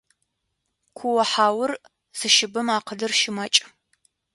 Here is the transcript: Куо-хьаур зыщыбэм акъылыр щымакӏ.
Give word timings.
Куо-хьаур 0.97 1.71
зыщыбэм 2.17 2.67
акъылыр 2.77 3.11
щымакӏ. 3.19 3.57